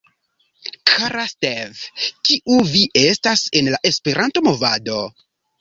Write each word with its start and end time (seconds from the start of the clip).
Kara 0.91 1.25
Steve, 1.33 2.07
kiu 2.29 2.57
vi 2.71 2.83
estas 3.05 3.47
en 3.61 3.73
la 3.77 3.81
Esperanto-movado? 3.93 4.99